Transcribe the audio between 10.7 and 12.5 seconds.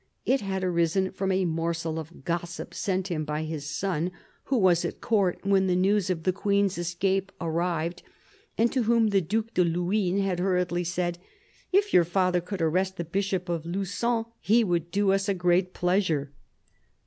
said —"If your father